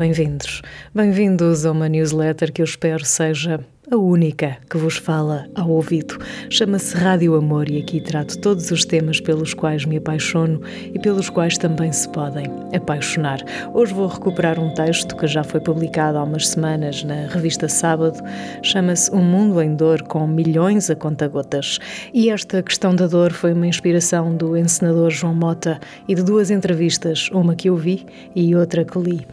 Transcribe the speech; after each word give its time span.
bem-vindos. 0.00 0.62
Bem-vindos 0.94 1.66
a 1.66 1.72
uma 1.72 1.86
newsletter 1.86 2.50
que 2.50 2.62
eu 2.62 2.64
espero 2.64 3.04
seja 3.04 3.60
a 3.90 3.96
única 3.96 4.56
que 4.70 4.78
vos 4.78 4.96
fala 4.96 5.48
ao 5.52 5.68
ouvido. 5.68 6.16
Chama-se 6.48 6.96
Rádio 6.96 7.34
Amor 7.34 7.68
e 7.68 7.78
aqui 7.78 8.00
trato 8.00 8.38
todos 8.40 8.70
os 8.70 8.84
temas 8.84 9.20
pelos 9.20 9.52
quais 9.52 9.84
me 9.84 9.96
apaixono 9.96 10.60
e 10.94 10.98
pelos 11.00 11.28
quais 11.28 11.58
também 11.58 11.90
se 11.90 12.08
podem 12.10 12.46
apaixonar. 12.72 13.40
Hoje 13.74 13.92
vou 13.92 14.06
recuperar 14.06 14.60
um 14.60 14.72
texto 14.74 15.16
que 15.16 15.26
já 15.26 15.42
foi 15.42 15.58
publicado 15.58 16.18
há 16.18 16.22
umas 16.22 16.48
semanas 16.48 17.02
na 17.02 17.26
revista 17.26 17.68
Sábado. 17.68 18.22
Chama-se 18.62 19.10
Um 19.12 19.24
Mundo 19.24 19.60
em 19.60 19.74
Dor 19.74 20.02
com 20.02 20.24
Milhões 20.24 20.88
a 20.88 20.94
Conta-Gotas. 20.94 21.80
E 22.14 22.30
esta 22.30 22.62
questão 22.62 22.94
da 22.94 23.08
dor 23.08 23.32
foi 23.32 23.52
uma 23.52 23.66
inspiração 23.66 24.36
do 24.36 24.56
encenador 24.56 25.10
João 25.10 25.34
Mota 25.34 25.80
e 26.06 26.14
de 26.14 26.22
duas 26.22 26.48
entrevistas, 26.50 27.28
uma 27.32 27.56
que 27.56 27.68
eu 27.68 27.76
vi 27.76 28.06
e 28.36 28.54
outra 28.54 28.84
que 28.84 28.98
li. 29.00 29.26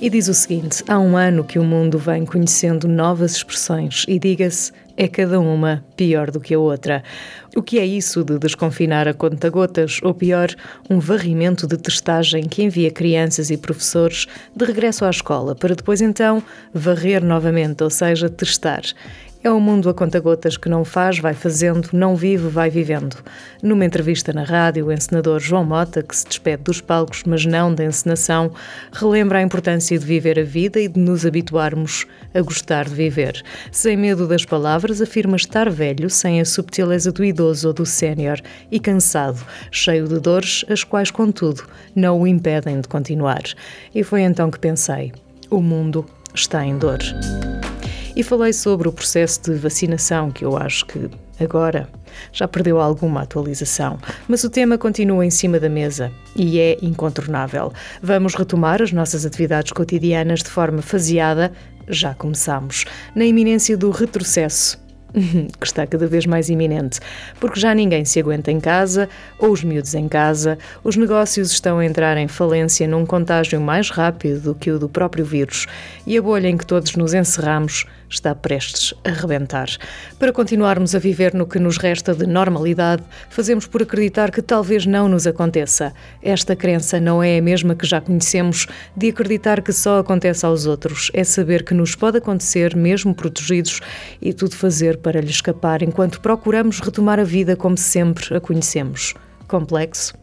E 0.00 0.08
diz 0.08 0.28
o 0.28 0.34
seguinte: 0.34 0.84
há 0.86 0.98
um 0.98 1.16
ano 1.16 1.42
que 1.42 1.58
o 1.58 1.64
mundo 1.64 1.98
vem 1.98 2.24
conhecendo 2.24 2.86
novas 2.86 3.32
expressões 3.32 3.87
e 4.08 4.18
diga-se, 4.18 4.72
é 4.96 5.06
cada 5.06 5.38
uma 5.38 5.84
pior 5.96 6.30
do 6.30 6.40
que 6.40 6.54
a 6.54 6.58
outra. 6.58 7.02
O 7.56 7.62
que 7.62 7.78
é 7.78 7.86
isso 7.86 8.24
de 8.24 8.38
desconfinar 8.38 9.06
a 9.06 9.14
conta-gotas, 9.14 10.00
ou 10.02 10.12
pior, 10.12 10.48
um 10.90 10.98
varrimento 10.98 11.66
de 11.66 11.76
testagem 11.76 12.48
que 12.48 12.62
envia 12.62 12.90
crianças 12.90 13.50
e 13.50 13.56
professores 13.56 14.26
de 14.54 14.64
regresso 14.64 15.04
à 15.04 15.10
escola 15.10 15.54
para 15.54 15.74
depois 15.74 16.00
então 16.00 16.42
varrer 16.74 17.24
novamente, 17.24 17.82
ou 17.84 17.90
seja, 17.90 18.28
testar? 18.28 18.82
É 19.42 19.48
um 19.52 19.60
mundo 19.60 19.88
a 19.88 19.94
conta-gotas 19.94 20.56
que 20.56 20.68
não 20.68 20.84
faz, 20.84 21.20
vai 21.20 21.32
fazendo, 21.32 21.90
não 21.92 22.16
vive, 22.16 22.48
vai 22.48 22.68
vivendo. 22.68 23.16
Numa 23.62 23.84
entrevista 23.84 24.32
na 24.32 24.42
rádio, 24.42 24.86
o 24.86 24.92
encenador 24.92 25.38
João 25.38 25.64
Mota, 25.64 26.02
que 26.02 26.16
se 26.16 26.26
despede 26.26 26.64
dos 26.64 26.80
palcos, 26.80 27.22
mas 27.24 27.46
não 27.46 27.72
da 27.72 27.84
encenação, 27.84 28.50
relembra 28.92 29.38
a 29.38 29.42
importância 29.42 29.96
de 29.96 30.04
viver 30.04 30.40
a 30.40 30.42
vida 30.42 30.80
e 30.80 30.88
de 30.88 30.98
nos 30.98 31.24
habituarmos 31.24 32.04
a 32.34 32.40
gostar 32.40 32.86
de 32.86 32.94
viver. 32.96 33.40
Sem 33.70 33.96
medo 33.96 34.26
das 34.26 34.44
palavras, 34.44 35.00
afirma 35.00 35.36
estar 35.36 35.70
velho, 35.70 36.10
sem 36.10 36.40
a 36.40 36.44
subtileza 36.44 37.12
do 37.12 37.24
idoso 37.24 37.68
ou 37.68 37.72
do 37.72 37.86
sénior, 37.86 38.40
e 38.72 38.80
cansado, 38.80 39.38
cheio 39.70 40.08
de 40.08 40.18
dores, 40.18 40.64
as 40.68 40.82
quais, 40.82 41.12
contudo, 41.12 41.62
não 41.94 42.20
o 42.20 42.26
impedem 42.26 42.80
de 42.80 42.88
continuar. 42.88 43.44
E 43.94 44.02
foi 44.02 44.22
então 44.22 44.50
que 44.50 44.58
pensei: 44.58 45.12
o 45.48 45.60
mundo 45.60 46.04
está 46.34 46.66
em 46.66 46.76
dor 46.76 46.98
e 48.18 48.22
falei 48.24 48.52
sobre 48.52 48.88
o 48.88 48.92
processo 48.92 49.40
de 49.42 49.54
vacinação, 49.54 50.32
que 50.32 50.44
eu 50.44 50.56
acho 50.56 50.84
que 50.86 51.08
agora 51.38 51.88
já 52.32 52.48
perdeu 52.48 52.80
alguma 52.80 53.22
atualização, 53.22 53.96
mas 54.26 54.42
o 54.42 54.50
tema 54.50 54.76
continua 54.76 55.24
em 55.24 55.30
cima 55.30 55.60
da 55.60 55.68
mesa 55.68 56.10
e 56.34 56.58
é 56.58 56.76
incontornável. 56.82 57.72
Vamos 58.02 58.34
retomar 58.34 58.82
as 58.82 58.90
nossas 58.90 59.24
atividades 59.24 59.70
cotidianas 59.70 60.42
de 60.42 60.50
forma 60.50 60.82
faseada, 60.82 61.52
já 61.86 62.12
começamos, 62.12 62.86
na 63.14 63.24
iminência 63.24 63.76
do 63.76 63.92
retrocesso 63.92 64.87
que 65.58 65.66
está 65.66 65.86
cada 65.86 66.06
vez 66.06 66.26
mais 66.26 66.48
iminente, 66.48 67.00
porque 67.40 67.58
já 67.58 67.74
ninguém 67.74 68.04
se 68.04 68.20
aguenta 68.20 68.50
em 68.50 68.60
casa, 68.60 69.08
ou 69.38 69.50
os 69.50 69.64
miúdos 69.64 69.94
em 69.94 70.08
casa, 70.08 70.58
os 70.84 70.96
negócios 70.96 71.50
estão 71.50 71.78
a 71.78 71.84
entrar 71.84 72.16
em 72.16 72.28
falência 72.28 72.86
num 72.86 73.06
contágio 73.06 73.60
mais 73.60 73.90
rápido 73.90 74.40
do 74.40 74.54
que 74.54 74.70
o 74.70 74.78
do 74.78 74.88
próprio 74.88 75.24
vírus, 75.24 75.66
e 76.06 76.16
a 76.16 76.22
bolha 76.22 76.48
em 76.48 76.56
que 76.56 76.66
todos 76.66 76.94
nos 76.96 77.14
encerramos 77.14 77.86
está 78.10 78.34
prestes 78.34 78.94
a 79.04 79.10
rebentar. 79.10 79.68
Para 80.18 80.32
continuarmos 80.32 80.94
a 80.94 80.98
viver 80.98 81.34
no 81.34 81.46
que 81.46 81.58
nos 81.58 81.76
resta 81.76 82.14
de 82.14 82.26
normalidade, 82.26 83.02
fazemos 83.28 83.66
por 83.66 83.82
acreditar 83.82 84.30
que 84.30 84.40
talvez 84.40 84.86
não 84.86 85.08
nos 85.08 85.26
aconteça. 85.26 85.92
Esta 86.22 86.56
crença 86.56 86.98
não 86.98 87.22
é 87.22 87.38
a 87.38 87.42
mesma 87.42 87.74
que 87.74 87.86
já 87.86 88.00
conhecemos 88.00 88.66
de 88.96 89.08
acreditar 89.08 89.62
que 89.62 89.72
só 89.72 89.98
acontece 89.98 90.46
aos 90.46 90.66
outros, 90.66 91.10
é 91.12 91.22
saber 91.24 91.64
que 91.64 91.74
nos 91.74 91.94
pode 91.94 92.18
acontecer 92.18 92.74
mesmo 92.74 93.14
protegidos 93.14 93.80
e 94.20 94.32
tudo 94.32 94.56
fazer 94.56 94.97
para 94.98 95.20
lhe 95.20 95.30
escapar 95.30 95.82
enquanto 95.82 96.20
procuramos 96.20 96.80
retomar 96.80 97.18
a 97.18 97.24
vida 97.24 97.56
como 97.56 97.76
sempre 97.76 98.36
a 98.36 98.40
conhecemos. 98.40 99.14
Complexo? 99.46 100.14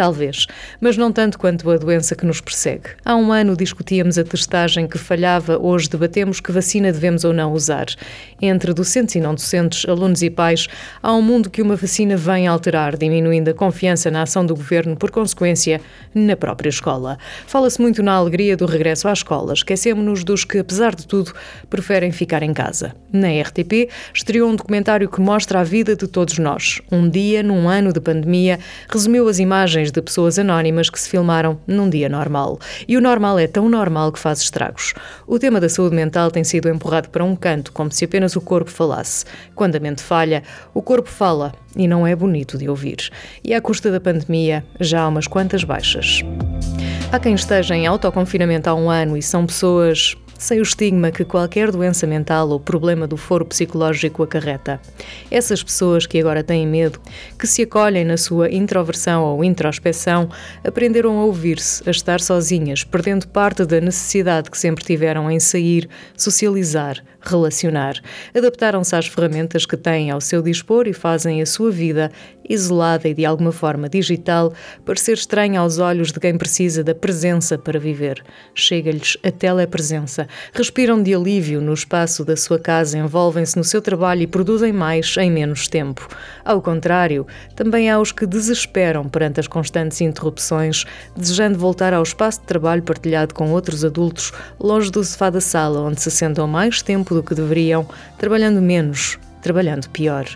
Talvez, 0.00 0.46
mas 0.80 0.96
não 0.96 1.12
tanto 1.12 1.38
quanto 1.38 1.70
a 1.70 1.76
doença 1.76 2.16
que 2.16 2.24
nos 2.24 2.40
persegue. 2.40 2.88
Há 3.04 3.14
um 3.16 3.30
ano 3.30 3.54
discutíamos 3.54 4.16
a 4.16 4.24
testagem 4.24 4.88
que 4.88 4.96
falhava, 4.96 5.58
hoje 5.58 5.90
debatemos 5.90 6.40
que 6.40 6.50
vacina 6.50 6.90
devemos 6.90 7.22
ou 7.22 7.34
não 7.34 7.52
usar. 7.52 7.84
Entre 8.40 8.72
docentes 8.72 9.16
e 9.16 9.20
não 9.20 9.34
docentes, 9.34 9.86
alunos 9.86 10.22
e 10.22 10.30
pais, 10.30 10.68
há 11.02 11.12
um 11.12 11.20
mundo 11.20 11.50
que 11.50 11.60
uma 11.60 11.76
vacina 11.76 12.16
vem 12.16 12.46
alterar, 12.46 12.96
diminuindo 12.96 13.50
a 13.50 13.54
confiança 13.54 14.10
na 14.10 14.22
ação 14.22 14.46
do 14.46 14.56
governo, 14.56 14.96
por 14.96 15.10
consequência, 15.10 15.82
na 16.14 16.34
própria 16.34 16.70
escola. 16.70 17.18
Fala-se 17.46 17.78
muito 17.78 18.02
na 18.02 18.12
alegria 18.12 18.56
do 18.56 18.64
regresso 18.64 19.06
à 19.06 19.12
escola, 19.12 19.52
esquecemos-nos 19.52 20.24
dos 20.24 20.44
que, 20.44 20.58
apesar 20.58 20.94
de 20.94 21.06
tudo, 21.06 21.34
preferem 21.68 22.10
ficar 22.10 22.42
em 22.42 22.54
casa. 22.54 22.94
Na 23.12 23.28
RTP, 23.28 23.90
estreou 24.14 24.48
um 24.48 24.56
documentário 24.56 25.10
que 25.10 25.20
mostra 25.20 25.60
a 25.60 25.64
vida 25.64 25.94
de 25.94 26.06
todos 26.06 26.38
nós. 26.38 26.80
Um 26.90 27.06
dia, 27.06 27.42
num 27.42 27.68
ano 27.68 27.92
de 27.92 28.00
pandemia, 28.00 28.58
resumiu 28.88 29.28
as 29.28 29.38
imagens 29.38 29.49
de 29.92 30.00
pessoas 30.00 30.38
anónimas 30.38 30.88
que 30.88 31.00
se 31.00 31.08
filmaram 31.08 31.60
num 31.66 31.90
dia 31.90 32.08
normal. 32.08 32.58
E 32.86 32.96
o 32.96 33.00
normal 33.00 33.38
é 33.38 33.46
tão 33.46 33.68
normal 33.68 34.12
que 34.12 34.18
faz 34.18 34.40
estragos. 34.40 34.94
O 35.26 35.38
tema 35.38 35.60
da 35.60 35.68
saúde 35.68 35.96
mental 35.96 36.30
tem 36.30 36.44
sido 36.44 36.68
empurrado 36.68 37.08
para 37.08 37.24
um 37.24 37.34
canto, 37.34 37.72
como 37.72 37.90
se 37.90 38.04
apenas 38.04 38.36
o 38.36 38.40
corpo 38.40 38.70
falasse. 38.70 39.24
Quando 39.54 39.76
a 39.76 39.80
mente 39.80 40.02
falha, 40.02 40.42
o 40.72 40.80
corpo 40.80 41.08
fala 41.08 41.52
e 41.74 41.88
não 41.88 42.06
é 42.06 42.14
bonito 42.14 42.56
de 42.56 42.68
ouvir. 42.68 43.10
E 43.42 43.52
à 43.52 43.60
custa 43.60 43.90
da 43.90 44.00
pandemia, 44.00 44.64
já 44.78 45.02
há 45.02 45.08
umas 45.08 45.26
quantas 45.26 45.64
baixas. 45.64 46.22
Há 47.12 47.18
quem 47.18 47.34
esteja 47.34 47.74
em 47.74 47.86
autoconfinamento 47.86 48.70
há 48.70 48.74
um 48.74 48.88
ano 48.88 49.16
e 49.16 49.22
são 49.22 49.44
pessoas 49.44 50.16
sem 50.40 50.58
o 50.58 50.62
estigma 50.62 51.10
que 51.10 51.22
qualquer 51.22 51.70
doença 51.70 52.06
mental 52.06 52.48
ou 52.48 52.58
problema 52.58 53.06
do 53.06 53.16
foro 53.18 53.44
psicológico 53.44 54.22
acarreta. 54.22 54.80
Essas 55.30 55.62
pessoas 55.62 56.06
que 56.06 56.18
agora 56.18 56.42
têm 56.42 56.66
medo, 56.66 56.98
que 57.38 57.46
se 57.46 57.62
acolhem 57.62 58.06
na 58.06 58.16
sua 58.16 58.50
introversão 58.50 59.22
ou 59.22 59.44
introspeção, 59.44 60.30
aprenderam 60.64 61.18
a 61.18 61.24
ouvir-se, 61.26 61.86
a 61.86 61.90
estar 61.90 62.20
sozinhas, 62.22 62.82
perdendo 62.82 63.28
parte 63.28 63.66
da 63.66 63.82
necessidade 63.82 64.50
que 64.50 64.56
sempre 64.56 64.82
tiveram 64.82 65.30
em 65.30 65.38
sair, 65.38 65.86
socializar, 66.16 67.04
relacionar. 67.20 68.00
Adaptaram-se 68.34 68.96
às 68.96 69.06
ferramentas 69.06 69.66
que 69.66 69.76
têm 69.76 70.10
ao 70.10 70.22
seu 70.22 70.40
dispor 70.40 70.88
e 70.88 70.94
fazem 70.94 71.42
a 71.42 71.46
sua 71.46 71.70
vida, 71.70 72.10
isolada 72.48 73.08
e 73.08 73.14
de 73.14 73.24
alguma 73.24 73.52
forma 73.52 73.88
digital, 73.88 74.52
parecer 74.84 75.12
estranha 75.12 75.60
aos 75.60 75.78
olhos 75.78 76.10
de 76.10 76.18
quem 76.18 76.36
precisa 76.36 76.82
da 76.82 76.94
presença 76.94 77.56
para 77.56 77.78
viver. 77.78 78.24
Chega-lhes 78.54 79.16
a 79.22 79.30
telepresença. 79.30 80.26
Respiram 80.52 81.02
de 81.02 81.14
alívio 81.14 81.60
no 81.60 81.72
espaço 81.72 82.24
da 82.24 82.36
sua 82.36 82.58
casa, 82.58 82.98
envolvem-se 82.98 83.56
no 83.56 83.64
seu 83.64 83.80
trabalho 83.80 84.22
e 84.22 84.26
produzem 84.26 84.72
mais 84.72 85.16
em 85.16 85.30
menos 85.30 85.68
tempo. 85.68 86.08
Ao 86.44 86.60
contrário, 86.60 87.26
também 87.54 87.90
há 87.90 87.98
os 87.98 88.12
que 88.12 88.26
desesperam 88.26 89.08
perante 89.08 89.40
as 89.40 89.46
constantes 89.46 90.00
interrupções, 90.00 90.84
desejando 91.16 91.58
voltar 91.58 91.94
ao 91.94 92.02
espaço 92.02 92.40
de 92.40 92.46
trabalho 92.46 92.82
partilhado 92.82 93.34
com 93.34 93.50
outros 93.52 93.84
adultos, 93.84 94.32
longe 94.58 94.90
do 94.90 95.02
sofá 95.04 95.30
da 95.30 95.40
sala, 95.40 95.80
onde 95.80 96.00
se 96.00 96.10
sentam 96.10 96.46
mais 96.46 96.82
tempo 96.82 97.14
do 97.14 97.22
que 97.22 97.34
deveriam, 97.34 97.88
trabalhando 98.18 98.60
menos, 98.60 99.18
trabalhando 99.40 99.88
pior. 99.90 100.26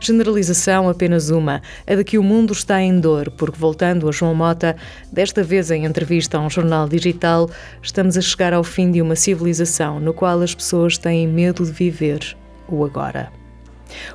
Generalização 0.00 0.88
apenas 0.88 1.30
uma, 1.30 1.62
a 1.86 1.94
de 1.94 2.04
que 2.04 2.18
o 2.18 2.22
mundo 2.22 2.52
está 2.52 2.80
em 2.80 2.98
dor, 2.98 3.30
porque, 3.30 3.58
voltando 3.58 4.08
a 4.08 4.12
João 4.12 4.34
Mota, 4.34 4.76
desta 5.12 5.42
vez 5.42 5.70
em 5.70 5.84
entrevista 5.84 6.38
a 6.38 6.40
um 6.40 6.50
jornal 6.50 6.88
digital, 6.88 7.50
estamos 7.82 8.16
a 8.16 8.20
chegar 8.20 8.52
ao 8.52 8.64
fim 8.64 8.90
de 8.90 9.00
uma 9.00 9.16
civilização 9.16 10.00
no 10.00 10.12
qual 10.12 10.40
as 10.40 10.54
pessoas 10.54 10.98
têm 10.98 11.26
medo 11.26 11.64
de 11.64 11.72
viver 11.72 12.36
o 12.68 12.84
agora. 12.84 13.43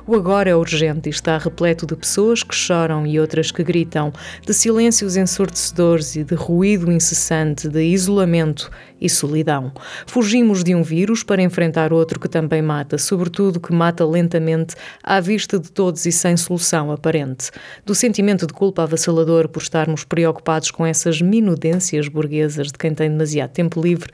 O 0.06 0.14
agora 0.14 0.50
é 0.50 0.54
urgente 0.54 1.08
e 1.08 1.10
está 1.10 1.38
repleto 1.38 1.86
de 1.86 1.96
pessoas 1.96 2.42
que 2.42 2.54
choram 2.54 3.06
e 3.06 3.18
outras 3.18 3.50
que 3.50 3.62
gritam, 3.62 4.12
de 4.46 4.54
silêncios 4.54 5.16
ensurdecedores 5.16 6.16
e 6.16 6.24
de 6.24 6.34
ruído 6.34 6.90
incessante, 6.90 7.68
de 7.68 7.82
isolamento 7.82 8.70
e 9.00 9.08
solidão. 9.08 9.72
Fugimos 10.06 10.62
de 10.62 10.74
um 10.74 10.82
vírus 10.82 11.22
para 11.22 11.42
enfrentar 11.42 11.92
outro 11.92 12.20
que 12.20 12.28
também 12.28 12.60
mata, 12.60 12.98
sobretudo 12.98 13.58
que 13.58 13.72
mata 13.72 14.04
lentamente 14.04 14.74
à 15.02 15.20
vista 15.20 15.58
de 15.58 15.70
todos 15.70 16.04
e 16.06 16.12
sem 16.12 16.36
solução 16.36 16.92
aparente. 16.92 17.50
Do 17.84 17.94
sentimento 17.94 18.46
de 18.46 18.52
culpa 18.52 18.82
avassalador 18.82 19.48
por 19.48 19.62
estarmos 19.62 20.04
preocupados 20.04 20.70
com 20.70 20.84
essas 20.84 21.22
minudências 21.22 22.08
burguesas 22.08 22.68
de 22.68 22.74
quem 22.74 22.94
tem 22.94 23.10
demasiado 23.10 23.50
tempo 23.50 23.80
livre, 23.80 24.10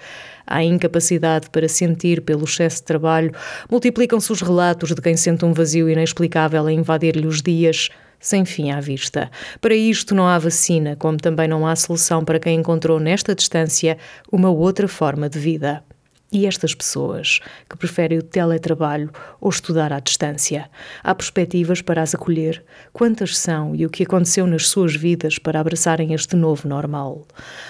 à 0.47 0.63
incapacidade 0.63 1.51
para 1.51 1.69
sentir 1.69 2.21
pelo 2.21 2.45
excesso 2.45 2.77
de 2.77 2.85
trabalho, 2.85 3.33
multiplicam-se 3.71 4.31
os 4.31 4.41
relatos 4.41 4.95
de 4.95 5.01
quem 5.01 5.17
sente 5.17 5.45
um 5.45 5.53
vazio 5.53 5.89
inexplicável 5.89 6.67
a 6.67 6.73
invadir-lhe 6.73 7.27
os 7.27 7.43
dias, 7.43 7.89
sem 8.21 8.45
fim 8.45 8.71
à 8.71 8.81
vista. 8.81 9.31
Para 9.61 9.75
isto 9.75 10.15
não 10.15 10.27
há 10.27 10.39
vacina, 10.39 10.97
como 10.97 11.19
também 11.19 11.49
não 11.49 11.67
há 11.67 11.75
solução 11.75 12.25
para 12.25 12.39
quem 12.39 12.59
encontrou 12.59 13.01
nesta 13.01 13.35
distância 13.35 13.99
uma 14.31 14.51
outra 14.51 14.89
forma 14.89 15.29
de 15.29 15.39
vida. 15.39 15.83
E 16.33 16.45
estas 16.45 16.75
pessoas 16.75 17.41
que 17.71 17.77
preferem 17.77 18.19
o 18.19 18.23
teletrabalho 18.23 19.11
ou 19.41 19.49
estudar 19.49 19.93
à 19.93 20.01
distância? 20.01 20.69
Há 21.03 21.15
perspectivas 21.15 21.81
para 21.81 22.03
as 22.03 22.17
acolher? 22.17 22.65
Quantas 22.93 23.39
são 23.39 23.77
e 23.77 23.87
o 23.87 23.91
que 23.91 24.03
aconteceu 24.03 24.45
nas 24.45 24.67
suas 24.67 24.97
vidas 24.97 25.39
para 25.39 25.61
abraçarem 25.61 26.13
este 26.13 26.35
novo 26.35 26.67
normal? 26.67 27.25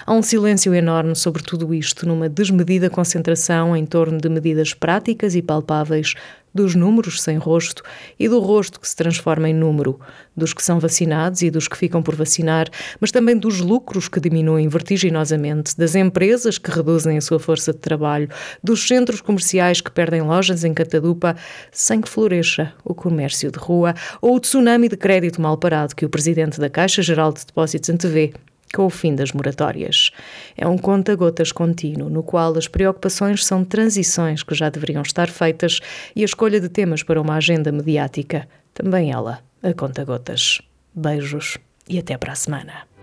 Há 0.05 0.13
um 0.13 0.23
silêncio 0.23 0.73
enorme 0.73 1.15
sobre 1.15 1.43
tudo 1.43 1.71
isto, 1.71 2.07
numa 2.07 2.27
desmedida 2.27 2.89
concentração 2.89 3.77
em 3.77 3.85
torno 3.85 4.17
de 4.17 4.27
medidas 4.27 4.73
práticas 4.73 5.35
e 5.35 5.41
palpáveis 5.43 6.15
dos 6.57 6.75
números 6.75 7.21
sem 7.21 7.37
rosto 7.37 7.83
e 8.19 8.27
do 8.27 8.39
rosto 8.39 8.79
que 8.79 8.89
se 8.89 8.95
transforma 8.95 9.47
em 9.47 9.53
número, 9.53 9.99
dos 10.35 10.53
que 10.53 10.63
são 10.63 10.79
vacinados 10.79 11.41
e 11.43 11.51
dos 11.51 11.67
que 11.67 11.77
ficam 11.77 12.01
por 12.01 12.15
vacinar, 12.15 12.67
mas 12.99 13.11
também 13.11 13.37
dos 13.37 13.61
lucros 13.61 14.09
que 14.09 14.19
diminuem 14.19 14.67
vertiginosamente, 14.67 15.77
das 15.77 15.95
empresas 15.95 16.57
que 16.57 16.71
reduzem 16.71 17.17
a 17.17 17.21
sua 17.21 17.39
força 17.39 17.71
de 17.71 17.79
trabalho, 17.79 18.27
dos 18.63 18.87
centros 18.87 19.21
comerciais 19.21 19.79
que 19.79 19.91
perdem 19.91 20.21
lojas 20.21 20.63
em 20.63 20.73
catadupa 20.73 21.35
sem 21.71 22.01
que 22.01 22.09
floresça 22.09 22.73
o 22.83 22.95
comércio 22.95 23.51
de 23.51 23.59
rua 23.59 23.93
ou 24.21 24.35
o 24.35 24.39
tsunami 24.39 24.89
de 24.89 24.97
crédito 24.97 25.41
mal 25.41 25.57
parado 25.57 25.95
que 25.95 26.05
o 26.05 26.09
presidente 26.09 26.59
da 26.59 26.69
Caixa 26.69 27.01
Geral 27.03 27.31
de 27.31 27.45
Depósitos 27.45 27.89
antevê 27.89 28.33
com 28.77 28.85
o 28.85 28.91
fim 28.91 29.15
das 29.15 29.31
moratórias. 29.31 30.11
É 30.55 30.67
um 30.67 30.77
conta-gotas 30.77 31.51
contínuo, 31.51 32.11
no 32.11 32.21
qual 32.21 32.55
as 32.55 32.67
preocupações 32.67 33.43
são 33.43 33.65
transições 33.65 34.43
que 34.43 34.53
já 34.53 34.69
deveriam 34.69 35.01
estar 35.01 35.29
feitas 35.29 35.79
e 36.15 36.21
a 36.21 36.25
escolha 36.25 36.61
de 36.61 36.69
temas 36.69 37.01
para 37.01 37.19
uma 37.19 37.37
agenda 37.37 37.71
mediática, 37.71 38.47
também 38.75 39.11
ela, 39.11 39.39
a 39.63 39.73
conta-gotas. 39.73 40.61
Beijos 40.93 41.57
e 41.89 41.97
até 41.97 42.15
para 42.19 42.33
a 42.33 42.35
semana. 42.35 42.96